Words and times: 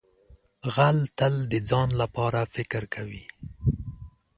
غل 0.73 0.99
تل 1.17 1.35
د 1.51 1.53
ځان 1.69 1.89
لپاره 2.01 2.39
فکر 2.55 2.81
کوي 2.95 3.25